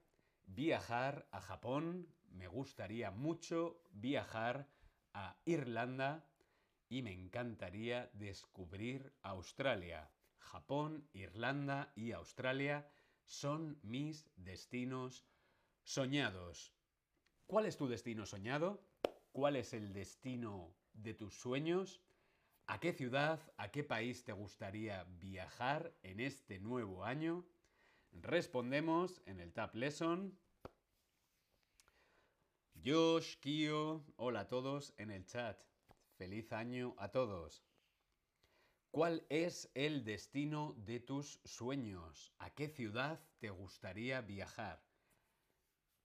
viajar 0.46 1.28
a 1.32 1.42
Japón, 1.42 2.08
me 2.30 2.48
gustaría 2.48 3.12
mucho 3.12 3.82
viajar 3.92 4.70
a 5.14 5.36
Irlanda 5.44 6.24
y 6.88 7.02
me 7.02 7.12
encantaría 7.12 8.10
descubrir 8.14 9.12
Australia. 9.22 10.10
Japón, 10.46 11.08
Irlanda 11.14 11.92
y 11.96 12.12
Australia 12.12 12.88
son 13.26 13.80
mis 13.82 14.30
destinos 14.36 15.26
soñados. 15.84 16.74
¿Cuál 17.48 17.66
es 17.66 17.78
tu 17.78 17.88
destino 17.88 18.26
soñado? 18.26 18.82
¿Cuál 19.32 19.56
es 19.56 19.74
el 19.74 19.92
destino 19.94 20.74
de 20.94 21.14
tus 21.14 21.38
sueños? 21.38 22.02
¿A 22.68 22.80
qué 22.80 22.94
ciudad, 22.94 23.40
a 23.58 23.70
qué 23.70 23.84
país 23.84 24.24
te 24.24 24.32
gustaría 24.32 25.04
viajar 25.20 25.94
en 26.02 26.20
este 26.20 26.60
nuevo 26.60 27.04
año? 27.04 27.46
Respondemos 28.12 29.22
en 29.26 29.40
el 29.40 29.52
Tab 29.52 29.76
Lesson. 29.76 30.38
Josh, 32.84 33.38
Kio, 33.40 34.06
hola 34.16 34.42
a 34.42 34.48
todos 34.48 34.94
en 34.98 35.12
el 35.12 35.26
chat. 35.26 35.62
Feliz 36.18 36.52
año 36.54 36.96
a 36.98 37.10
todos. 37.10 37.64
¿Cuál 38.96 39.26
es 39.28 39.70
el 39.74 40.06
destino 40.06 40.74
de 40.86 41.02
tus 41.02 41.42
sueños? 41.44 42.32
¿A 42.40 42.52
qué 42.52 42.70
ciudad 42.70 43.20
te 43.40 43.50
gustaría 43.50 44.22
viajar? 44.22 44.82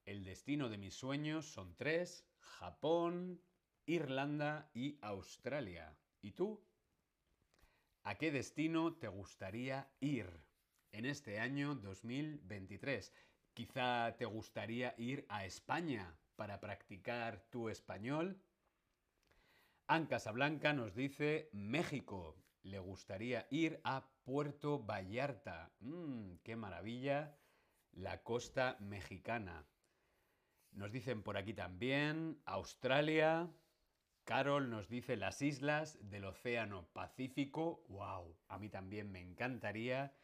El 0.04 0.24
destino 0.24 0.68
de 0.68 0.76
mis 0.76 0.94
sueños 0.94 1.46
son 1.46 1.76
tres, 1.76 2.26
Japón, 2.40 3.40
Irlanda 3.86 4.72
y 4.74 4.98
Australia. 5.02 5.96
¿Y 6.20 6.32
tú? 6.32 6.60
¿A 8.02 8.16
qué 8.16 8.32
destino 8.32 8.96
te 8.96 9.06
gustaría 9.06 9.88
ir 10.00 10.26
en 10.90 11.06
este 11.06 11.38
año 11.38 11.76
2023? 11.76 13.12
Quizá 13.54 14.16
te 14.18 14.24
gustaría 14.24 14.96
ir 14.98 15.24
a 15.28 15.44
España 15.44 16.18
para 16.34 16.58
practicar 16.58 17.38
tu 17.50 17.68
español. 17.68 18.42
Anne 19.86 20.08
Casablanca 20.08 20.72
nos 20.72 20.96
dice 20.96 21.50
México. 21.52 22.36
Le 22.62 22.78
gustaría 22.78 23.46
ir 23.50 23.80
a 23.84 24.10
Puerto 24.24 24.78
Vallarta. 24.78 25.72
Mmm, 25.80 26.36
qué 26.42 26.56
maravilla, 26.56 27.36
la 27.92 28.22
costa 28.22 28.76
mexicana. 28.80 29.66
Nos 30.72 30.92
dicen 30.92 31.22
por 31.22 31.36
aquí 31.36 31.54
también 31.54 32.40
Australia. 32.44 33.50
Carol 34.24 34.70
nos 34.70 34.88
dice 34.88 35.16
las 35.16 35.42
islas 35.42 35.98
del 36.02 36.24
Océano 36.24 36.86
Pacífico. 36.92 37.84
¡Wow! 37.88 38.36
A 38.48 38.58
mí 38.58 38.68
también 38.68 39.10
me 39.10 39.20
encantaría 39.20 40.14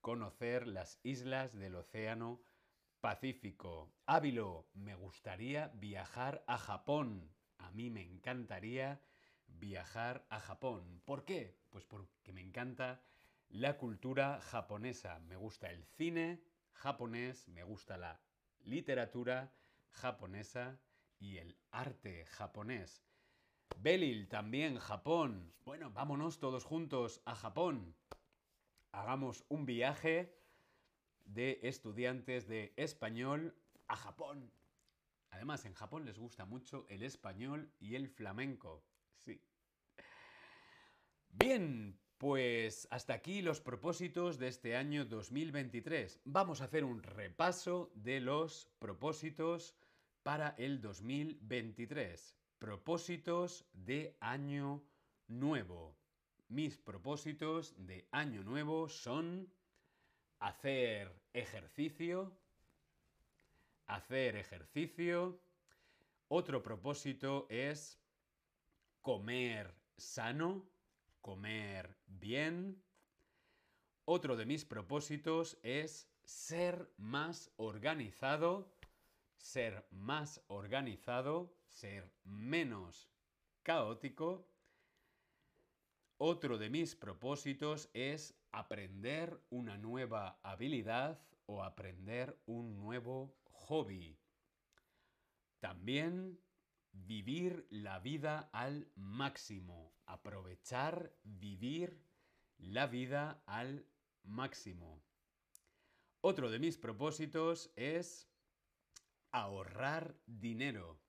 conocer 0.00 0.68
las 0.68 1.00
islas 1.02 1.52
del 1.54 1.74
Océano 1.74 2.40
Pacífico. 3.00 3.92
Ávilo, 4.06 4.68
me 4.74 4.94
gustaría 4.94 5.68
viajar 5.74 6.44
a 6.46 6.58
Japón. 6.58 7.34
A 7.58 7.70
mí 7.72 7.90
me 7.90 8.02
encantaría 8.02 9.00
viajar 9.48 10.26
a 10.28 10.40
Japón. 10.40 11.02
¿Por 11.04 11.24
qué? 11.24 11.58
Pues 11.70 11.84
porque 11.84 12.32
me 12.32 12.40
encanta 12.40 13.02
la 13.48 13.76
cultura 13.76 14.40
japonesa. 14.40 15.18
Me 15.20 15.36
gusta 15.36 15.70
el 15.70 15.84
cine 15.84 16.42
japonés, 16.72 17.48
me 17.48 17.64
gusta 17.64 17.96
la 17.96 18.20
literatura 18.64 19.52
japonesa 19.90 20.80
y 21.18 21.38
el 21.38 21.56
arte 21.70 22.24
japonés. 22.26 23.02
Belil, 23.76 24.28
también 24.28 24.78
Japón. 24.78 25.52
Bueno, 25.64 25.90
vámonos 25.90 26.38
todos 26.38 26.64
juntos 26.64 27.22
a 27.24 27.34
Japón. 27.34 27.94
Hagamos 28.92 29.44
un 29.48 29.66
viaje 29.66 30.34
de 31.24 31.60
estudiantes 31.62 32.48
de 32.48 32.72
español 32.76 33.54
a 33.86 33.96
Japón. 33.96 34.50
Además, 35.30 35.64
en 35.64 35.74
Japón 35.74 36.04
les 36.04 36.18
gusta 36.18 36.44
mucho 36.44 36.86
el 36.88 37.02
español 37.02 37.72
y 37.78 37.94
el 37.94 38.08
flamenco. 38.08 38.82
Sí. 39.18 39.40
Bien, 41.30 41.98
pues 42.18 42.88
hasta 42.90 43.14
aquí 43.14 43.42
los 43.42 43.60
propósitos 43.60 44.38
de 44.38 44.48
este 44.48 44.76
año 44.76 45.04
2023. 45.04 46.20
Vamos 46.24 46.60
a 46.60 46.64
hacer 46.64 46.84
un 46.84 47.02
repaso 47.02 47.92
de 47.94 48.20
los 48.20 48.68
propósitos 48.78 49.76
para 50.24 50.54
el 50.58 50.80
2023. 50.80 52.36
Propósitos 52.58 53.68
de 53.72 54.16
año 54.20 54.84
nuevo. 55.28 55.96
Mis 56.48 56.76
propósitos 56.76 57.74
de 57.86 58.08
año 58.10 58.42
nuevo 58.42 58.88
son 58.88 59.52
hacer 60.40 61.14
ejercicio, 61.32 62.32
hacer 63.86 64.36
ejercicio. 64.36 65.40
Otro 66.28 66.62
propósito 66.62 67.46
es 67.48 67.98
comer 69.02 69.74
sano, 69.96 70.68
comer 71.20 71.96
bien. 72.06 72.82
Otro 74.04 74.36
de 74.36 74.46
mis 74.46 74.64
propósitos 74.64 75.58
es 75.62 76.08
ser 76.24 76.92
más 76.96 77.50
organizado, 77.56 78.72
ser 79.36 79.86
más 79.90 80.42
organizado, 80.46 81.54
ser 81.66 82.12
menos 82.24 83.10
caótico. 83.62 84.48
Otro 86.16 86.58
de 86.58 86.70
mis 86.70 86.96
propósitos 86.96 87.90
es 87.92 88.34
aprender 88.50 89.40
una 89.50 89.78
nueva 89.78 90.40
habilidad 90.42 91.20
o 91.46 91.62
aprender 91.62 92.38
un 92.46 92.76
nuevo 92.76 93.36
hobby. 93.52 94.18
También 95.60 96.40
vivir 96.92 97.66
la 97.70 97.98
vida 97.98 98.50
al 98.52 98.90
máximo, 98.94 99.94
aprovechar 100.06 101.14
vivir 101.22 102.02
la 102.58 102.86
vida 102.86 103.42
al 103.46 103.86
máximo. 104.22 105.02
Otro 106.20 106.50
de 106.50 106.58
mis 106.58 106.76
propósitos 106.76 107.72
es 107.76 108.28
ahorrar 109.30 110.16
dinero. 110.26 111.00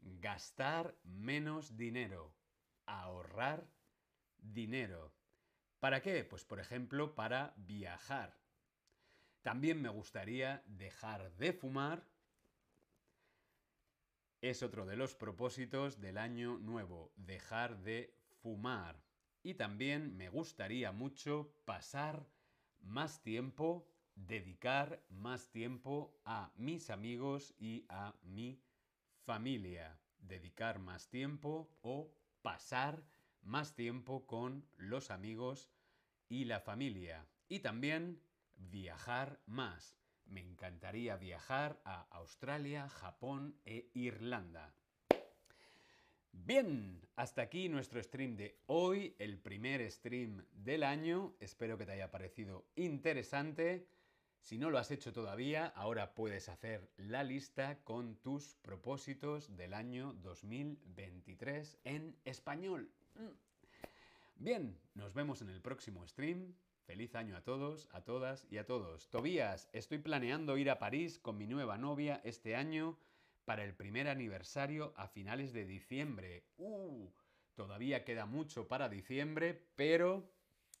Gastar 0.00 0.98
menos 1.04 1.76
dinero. 1.76 2.34
Ahorrar 2.86 3.70
dinero. 4.38 5.14
¿Para 5.80 6.00
qué? 6.00 6.24
Pues 6.24 6.44
por 6.44 6.58
ejemplo 6.58 7.14
para 7.14 7.54
viajar. 7.56 8.40
También 9.42 9.80
me 9.80 9.88
gustaría 9.88 10.64
dejar 10.66 11.32
de 11.36 11.52
fumar. 11.52 12.04
Es 14.42 14.62
otro 14.62 14.84
de 14.84 14.96
los 14.96 15.14
propósitos 15.14 16.00
del 16.00 16.18
año 16.18 16.58
nuevo, 16.58 17.12
dejar 17.16 17.82
de 17.82 18.14
fumar. 18.42 19.02
Y 19.42 19.54
también 19.54 20.16
me 20.16 20.28
gustaría 20.28 20.92
mucho 20.92 21.54
pasar 21.64 22.28
más 22.80 23.22
tiempo, 23.22 23.88
dedicar 24.14 25.04
más 25.08 25.50
tiempo 25.50 26.20
a 26.24 26.52
mis 26.56 26.90
amigos 26.90 27.54
y 27.58 27.86
a 27.88 28.14
mi 28.22 28.62
familia. 29.24 29.98
Dedicar 30.18 30.80
más 30.80 31.08
tiempo 31.08 31.70
o 31.80 32.12
pasar 32.42 33.04
más 33.42 33.74
tiempo 33.74 34.26
con 34.26 34.68
los 34.76 35.10
amigos 35.10 35.70
y 36.28 36.44
la 36.44 36.60
familia. 36.60 37.26
Y 37.48 37.60
también 37.60 38.22
viajar 38.54 39.40
más. 39.46 39.96
Me 40.26 40.40
encantaría 40.40 41.16
viajar 41.16 41.80
a 41.84 42.02
Australia, 42.10 42.88
Japón 42.88 43.56
e 43.64 43.90
Irlanda. 43.94 44.74
Bien, 46.32 47.00
hasta 47.16 47.42
aquí 47.42 47.68
nuestro 47.68 48.02
stream 48.02 48.36
de 48.36 48.58
hoy, 48.66 49.16
el 49.18 49.38
primer 49.38 49.90
stream 49.90 50.44
del 50.52 50.82
año. 50.82 51.34
Espero 51.40 51.78
que 51.78 51.86
te 51.86 51.92
haya 51.92 52.10
parecido 52.10 52.66
interesante. 52.76 53.88
Si 54.40 54.58
no 54.58 54.70
lo 54.70 54.78
has 54.78 54.90
hecho 54.90 55.12
todavía, 55.12 55.66
ahora 55.74 56.14
puedes 56.14 56.48
hacer 56.48 56.88
la 56.98 57.24
lista 57.24 57.78
con 57.82 58.16
tus 58.16 58.54
propósitos 58.62 59.56
del 59.56 59.74
año 59.74 60.12
2023 60.22 61.78
en 61.84 62.16
español. 62.24 62.92
Mm. 63.16 63.46
Bien, 64.36 64.78
nos 64.94 65.14
vemos 65.14 65.42
en 65.42 65.48
el 65.48 65.60
próximo 65.60 66.06
stream. 66.06 66.54
Feliz 66.86 67.16
año 67.16 67.36
a 67.36 67.42
todos, 67.42 67.88
a 67.90 68.04
todas 68.04 68.46
y 68.48 68.58
a 68.58 68.64
todos. 68.64 69.10
Tobías, 69.10 69.68
estoy 69.72 69.98
planeando 69.98 70.56
ir 70.56 70.70
a 70.70 70.78
París 70.78 71.18
con 71.18 71.36
mi 71.36 71.48
nueva 71.48 71.76
novia 71.78 72.20
este 72.22 72.54
año 72.54 72.96
para 73.44 73.64
el 73.64 73.74
primer 73.74 74.06
aniversario 74.06 74.94
a 74.96 75.08
finales 75.08 75.52
de 75.52 75.66
diciembre. 75.66 76.44
¡Uh! 76.58 77.10
Todavía 77.56 78.04
queda 78.04 78.24
mucho 78.24 78.68
para 78.68 78.88
diciembre, 78.88 79.66
pero 79.74 80.32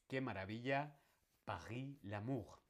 qué 0.06 0.20
maravilla, 0.20 0.96
Paris 1.44 1.98
l'amour. 2.04 2.60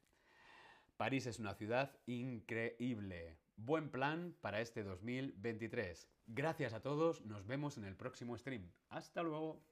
París 0.97 1.27
es 1.27 1.39
una 1.39 1.55
ciudad 1.55 1.95
increíble. 2.07 3.37
Buen 3.57 3.91
plan 3.91 4.35
para 4.41 4.63
este 4.63 4.83
2023. 4.83 6.09
Gracias 6.27 6.73
a 6.73 6.81
todos, 6.81 7.21
nos 7.27 7.47
vemos 7.47 7.77
en 7.77 7.85
el 7.85 7.97
próximo 7.97 8.39
stream. 8.39 8.73
Hasta 8.89 9.23
luego. 9.23 9.63